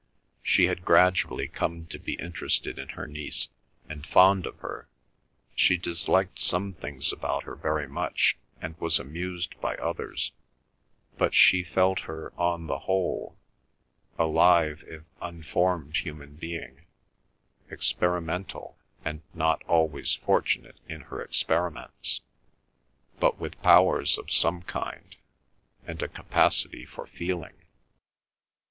[0.41, 3.49] She had gradually come to be interested in her niece,
[3.87, 4.89] and fond of her;
[5.53, 10.31] she disliked some things about her very much, she was amused by others;
[11.19, 13.37] but she felt her, on the whole,
[14.17, 16.87] a live if unformed human being,
[17.69, 22.21] experimental, and not always fortunate in her experiments,
[23.19, 25.15] but with powers of some kind,
[25.85, 27.53] and a capacity for feeling.